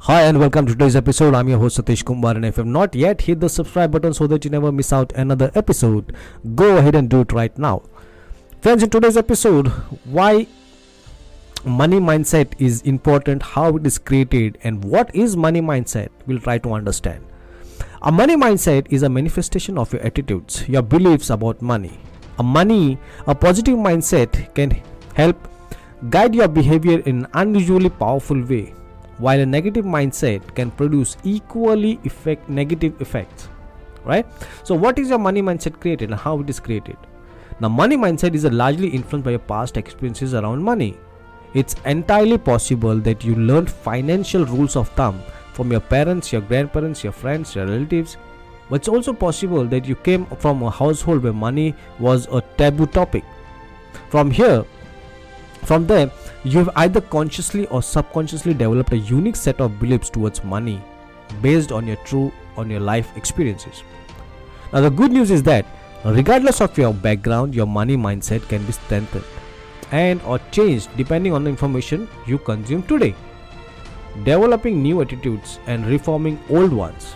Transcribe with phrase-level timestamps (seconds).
[0.00, 1.34] Hi and welcome to today's episode.
[1.34, 4.12] I'm your host Satish Kumar and if you have not yet hit the subscribe button
[4.12, 6.14] so that you never miss out another episode,
[6.54, 7.80] go ahead and do it right now.
[8.60, 9.68] Friends, in today's episode,
[10.04, 10.46] why
[11.64, 16.58] money mindset is important, how it is created and what is money mindset, we'll try
[16.58, 17.24] to understand.
[18.02, 21.98] A money mindset is a manifestation of your attitudes, your beliefs about money.
[22.38, 24.82] A money, a positive mindset can
[25.14, 25.48] help
[26.10, 28.74] guide your behavior in an unusually powerful way
[29.18, 33.48] while a negative mindset can produce equally effect negative effects
[34.08, 34.26] right?
[34.64, 36.96] So what is your money mindset created and how it is created?
[37.60, 40.96] Now money mindset is largely influenced by your past experiences around money.
[41.54, 45.20] It's entirely possible that you learned financial rules of thumb
[45.52, 48.16] from your parents your grandparents your friends your relatives.
[48.70, 52.86] But it's also possible that you came from a household where money was a taboo
[52.86, 53.24] topic.
[54.10, 54.64] From here
[55.64, 56.10] from there
[56.44, 60.80] you have either consciously or subconsciously developed a unique set of beliefs towards money
[61.42, 63.82] based on your true on your life experiences.
[64.72, 65.66] Now the good news is that
[66.04, 69.24] regardless of your background your money mindset can be strengthened
[69.90, 73.14] and or changed depending on the information you consume today.
[74.24, 77.14] Developing new attitudes and reforming old ones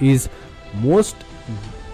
[0.00, 0.28] is
[0.74, 1.16] most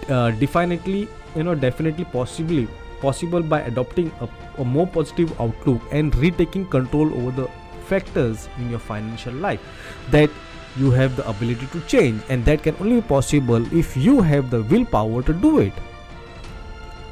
[0.09, 2.69] uh, definitely you know definitely possibly
[3.05, 7.49] possible by adopting a, a more positive outlook and retaking control over the
[7.93, 9.61] factors in your financial life.
[10.11, 10.31] That
[10.77, 14.51] you have the ability to change and that can only be possible if you have
[14.51, 15.73] the willpower to do it.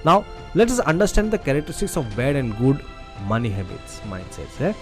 [0.05, 2.85] Now let us understand the characteristics of bad and good
[3.27, 4.73] money habits mindsets eh?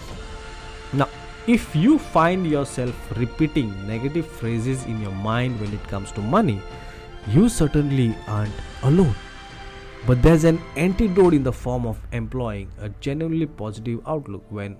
[0.92, 1.08] now
[1.46, 6.60] if you find yourself repeating negative phrases in your mind when it comes to money
[7.28, 8.52] you certainly aren't
[8.82, 9.14] alone
[10.06, 14.76] but there's an antidote in the form of employing a genuinely positive outlook when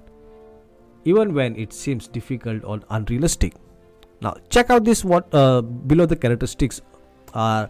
[1.05, 3.55] even when it seems difficult or unrealistic.
[4.21, 6.81] Now check out this what uh, below the characteristics
[7.33, 7.69] are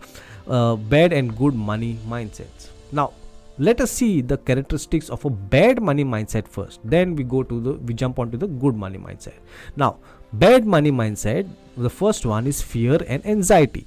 [0.48, 2.70] uh, bad and good money mindsets.
[2.92, 3.12] Now
[3.58, 7.60] let us see the characteristics of a bad money mindset first then we go to
[7.60, 9.34] the we jump onto the good money mindset
[9.76, 9.98] now
[10.44, 13.86] bad money mindset the first one is fear and anxiety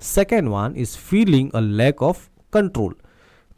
[0.00, 2.92] second one is feeling a lack of control.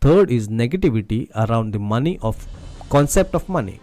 [0.01, 2.47] Third is negativity around the money of
[2.91, 3.81] concept of money.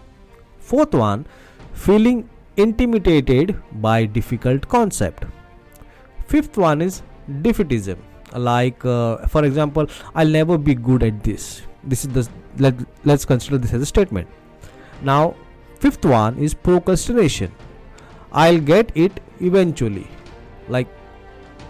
[0.59, 1.25] Fourth one
[1.73, 3.55] feeling intimidated
[3.87, 5.25] by difficult concept.
[6.27, 7.01] Fifth one is
[7.47, 7.97] defeatism.
[8.51, 11.61] Like uh, for example i'll never be good at this.
[11.83, 14.27] This is the let, let's consider this as a statement.
[15.01, 15.35] Now
[15.79, 17.51] fifth one is procrastination.
[18.31, 19.19] I'll get it
[19.51, 20.07] eventually.
[20.69, 20.87] Like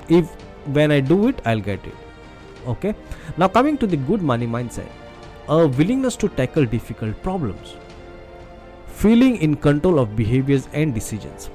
[0.10, 0.30] if
[0.78, 2.03] when i do it i'll get it
[2.68, 2.96] okay?
[3.38, 4.90] Now coming to the good money mindset
[5.50, 7.76] a willingness to tackle difficult problems
[8.88, 11.50] feeling in control of behaviors and decisions.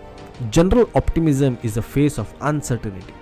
[0.50, 3.14] General optimism is a face of uncertainty.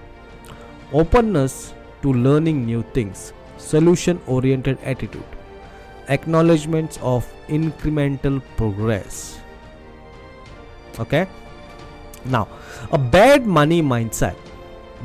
[0.92, 5.24] Openness to learning new things solution oriented attitude
[6.08, 9.40] acknowledgements of incremental progress.
[10.98, 11.26] Okay?
[12.24, 12.48] Now
[12.92, 14.36] a bad money mindset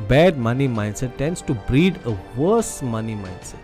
[0.08, 3.58] bad money mindset tends to breed a worse money mindset.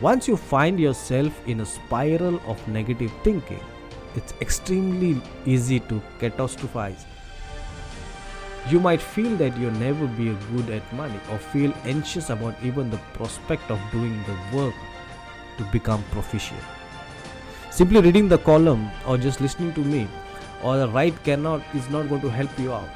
[0.00, 3.60] Once you find yourself in a spiral of negative thinking,
[4.14, 7.04] it's extremely easy to catastrophize.
[8.70, 12.90] You might feel that you'll never be good at money or feel anxious about even
[12.90, 14.74] the prospect of doing the work
[15.56, 16.60] to become proficient.
[17.70, 20.06] Simply reading the column or just listening to me
[20.62, 22.88] or the right cannot is not going to help you out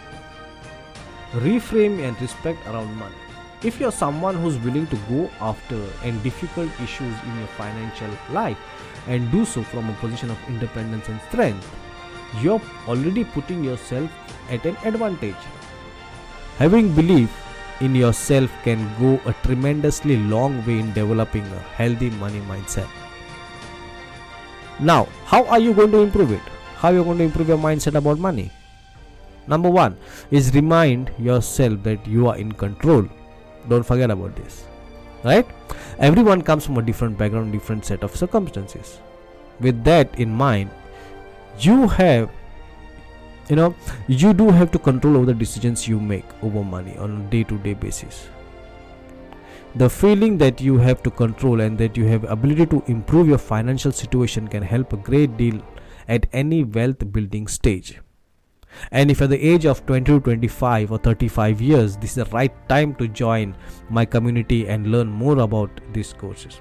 [1.32, 3.15] reframe and respect around money.
[3.62, 8.59] If you're someone who's willing to go after and difficult issues in your financial life
[9.06, 11.69] and do so from a position of independence and strength,
[12.41, 14.10] you're already putting yourself
[14.50, 15.37] at an advantage.
[16.59, 17.31] Having belief
[17.81, 22.88] in yourself can go a tremendously long way in developing a healthy money mindset.
[24.81, 26.43] Now, how are you going to improve it?
[26.76, 28.50] How are you going to improve your mindset about money?
[29.47, 29.97] Number one
[30.31, 33.09] is remind yourself that you are in control.
[33.69, 34.67] Don't forget about this.
[35.25, 35.47] Right?
[35.99, 38.99] Everyone comes from a different background, different set of circumstances.
[39.61, 40.71] With that in mind,
[41.59, 42.31] you have
[43.49, 43.75] you know
[44.09, 47.75] you do have to control over the decisions you make over money on a day-to-day
[47.75, 48.29] basis
[49.75, 53.38] the feeling that you have to control and that you have ability to improve your
[53.38, 55.61] financial situation can help a great deal
[56.09, 57.99] at any wealth building stage
[58.91, 62.31] and if at the age of 20 to 25 or 35 years this is the
[62.37, 63.57] right time to join
[63.91, 66.61] my community and learn more about these courses.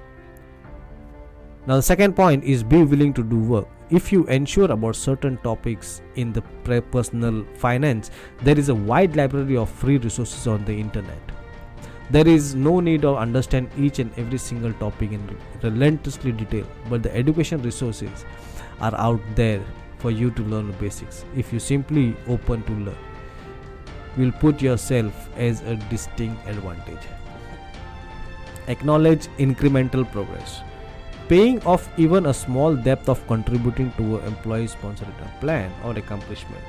[1.66, 3.68] Now the second point is be willing to do work.
[3.90, 6.42] If you ensure about certain topics in the
[6.90, 8.10] personal finance
[8.42, 11.20] there is a wide library of free resources on the internet.
[12.10, 17.02] There is no need to understand each and every single topic in relentlessly detail but
[17.02, 18.24] the education resources
[18.80, 19.62] are out there
[20.02, 21.24] for you to learn the basics.
[21.36, 23.02] If you simply open to learn
[24.16, 27.06] will put yourself as a distinct advantage.
[28.68, 30.60] Acknowledge incremental progress.
[31.28, 35.08] Paying off even a small depth of contributing to an employee sponsored
[35.40, 36.62] plan or accomplishment.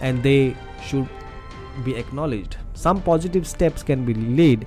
[0.00, 0.54] And they
[0.84, 1.08] should
[1.84, 2.56] be acknowledged.
[2.74, 4.66] Some positive steps can be laid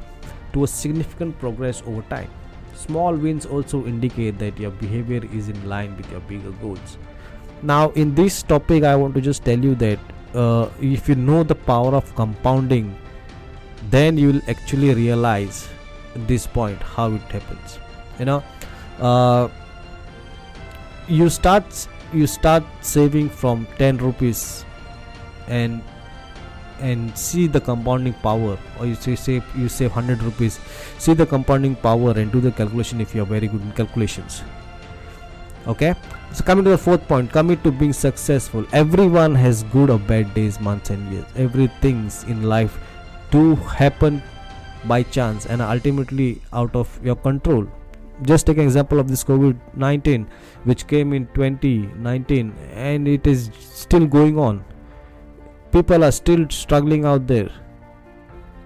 [0.53, 2.29] to a significant progress over time.
[2.73, 6.97] Small wins also indicate that your behavior is in line with your bigger goals
[7.63, 9.99] now in this topic i want to just tell you that
[10.35, 12.95] uh, if you know the power of compounding
[13.89, 15.67] then you will actually realize
[16.27, 17.79] this point how it happens.
[18.17, 18.43] You know
[18.99, 19.49] uh,
[21.07, 24.65] you start you start saving from 10 rupees
[25.47, 25.81] and
[26.79, 30.59] and see the compounding power or you say you save 100 rupees
[30.97, 34.43] see the compounding power and do the calculation if you are very good in calculations
[35.69, 35.95] okay?
[36.33, 38.65] So coming to the fourth point commit to being successful.
[38.73, 41.25] Everyone has good or bad days months and years.
[41.35, 42.79] Everything's in life
[43.31, 44.21] do happen
[44.85, 47.67] by chance and ultimately out of your control.
[48.23, 50.25] Just take an example of this covid-19
[50.65, 54.63] which came in 2019 and it is still going on.
[55.71, 57.49] People are still struggling out there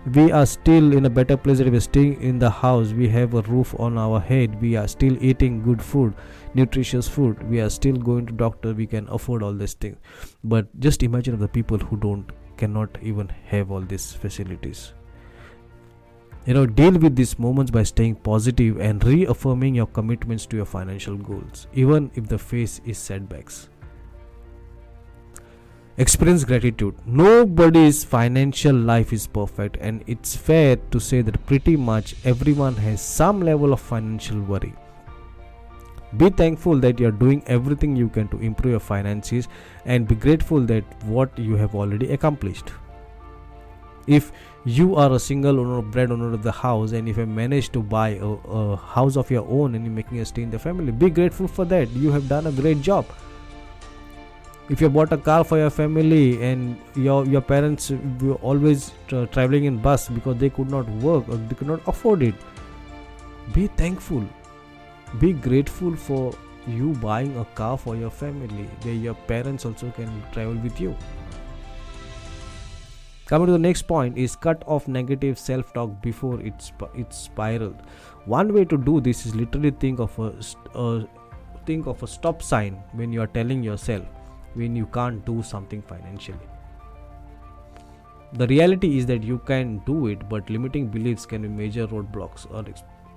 [0.06, 2.92] we are still in a better place that we're staying in the house.
[2.92, 4.62] We have a roof on our head.
[4.62, 6.14] We are still eating good food
[6.54, 7.42] nutritious food.
[7.50, 8.74] We are still going to doctor.
[8.74, 9.98] We can afford all these things.
[10.44, 14.94] But just imagine the people who don't cannot even have all these facilities.
[16.46, 20.66] You know deal with these moments by staying positive and reaffirming your commitments to your
[20.66, 23.70] financial goals even if the face is setbacks
[25.98, 26.96] experience gratitude.
[27.06, 33.02] Nobody's financial life is perfect and it's fair to say that pretty much everyone has
[33.02, 34.74] some level of financial worry.
[36.18, 39.48] Be thankful that you are doing everything you can to improve your finances
[39.86, 42.72] and be grateful that what you have already accomplished.
[44.06, 44.32] If
[44.66, 47.82] you are a single owner bread owner of the house and if you manage to
[47.82, 50.92] buy a, a house of your own and you're making a stay in the family
[50.92, 51.90] be grateful for that.
[51.92, 53.06] You have done a great job
[54.70, 59.28] if you bought a car for your family and your your parents were always tra-
[59.28, 62.36] traveling in bus because they could not work or they could not afford it
[63.52, 64.24] be thankful.
[65.20, 66.34] Be grateful for
[66.66, 70.96] you buying a car for your family where your parents also can travel with you.
[73.26, 77.82] Coming to the next point is cut off negative self-talk before it's it's spiraled.
[78.26, 80.34] One way to do this is literally think of a,
[80.74, 81.08] a
[81.66, 84.06] think of a stop sign when you are telling yourself
[84.56, 86.50] when you can't do something financially.
[88.34, 92.50] The reality is that you can do it but limiting beliefs can be major roadblocks
[92.52, 92.66] or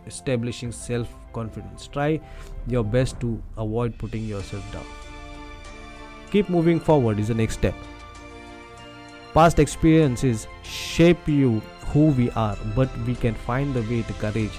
[0.06, 2.20] establishing self confidence try
[2.66, 4.84] your best to avoid putting yourself down.
[6.30, 7.74] Keep moving forward is the next step.
[9.32, 11.60] Past experiences shape you
[11.92, 14.58] who we are, but we can find the way to courage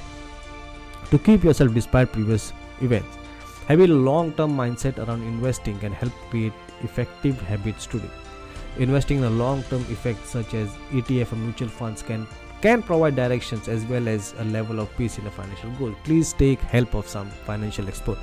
[1.11, 3.16] to keep yourself despite previous events.
[3.67, 8.09] Having a long term mindset around investing can help create effective habits today.
[8.77, 12.27] Investing in a long term effect such as ETF and mutual funds can
[12.61, 15.93] can provide directions as well as a level of peace in a financial goal.
[16.03, 18.17] Please take help of some financial expert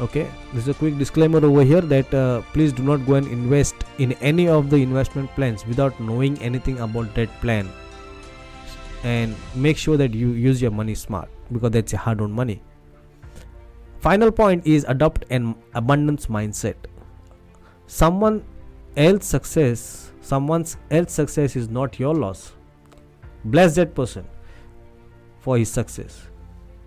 [0.00, 3.28] okay this is a quick disclaimer over here that uh, please do not go and
[3.28, 7.68] invest in any of the investment plans without knowing anything about that plan
[9.04, 12.60] and make sure that you use your money smart because that's a hard earned money
[14.04, 16.74] final point is adopt an abundance mindset.
[17.86, 18.44] Someone
[18.96, 22.52] else success someone's else success is not your loss.
[23.44, 24.26] Bless that person
[25.40, 26.28] for his success.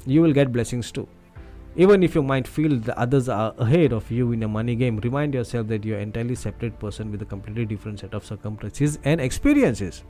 [0.06, 1.08] You will get blessings too.
[1.76, 4.98] Even if you might feel the others are ahead of you in a money game,
[4.98, 8.98] remind yourself that you're an entirely separate person with a completely different set of circumstances
[9.04, 10.04] and experiences.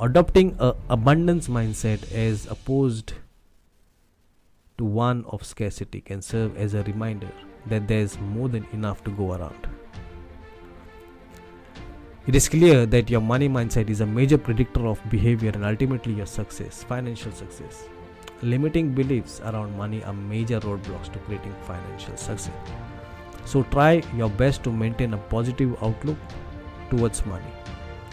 [0.00, 3.14] Adopting a abundance mindset as opposed
[4.78, 7.30] to one of scarcity can serve as a reminder
[7.66, 9.66] that there's more than enough to go around.
[12.26, 16.12] It is clear that your money mindset is a major predictor of behavior and ultimately
[16.12, 17.84] your success, financial success.
[18.42, 22.50] Limiting beliefs around money are major roadblocks to creating financial success.
[23.44, 26.18] So try your best to maintain a positive outlook
[26.90, 27.52] towards money.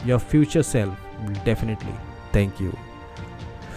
[0.05, 1.95] Your future self will definitely
[2.31, 2.77] thank you.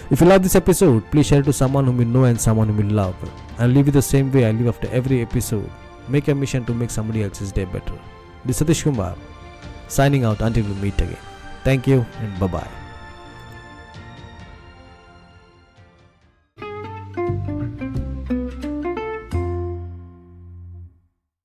[0.09, 2.69] If you love this episode, please share it to someone whom you know and someone
[2.69, 3.17] whom you love.
[3.59, 5.69] And live it the same way I live after every episode.
[6.09, 7.99] Make a mission to make somebody else's day better.
[8.45, 9.17] This is Satish Kumar,
[9.89, 11.19] signing out until we meet again.
[11.65, 12.86] Thank you and bye bye.